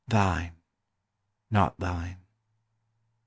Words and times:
Thine, 0.07 0.55
not 1.51 1.77
thine. 1.79 2.25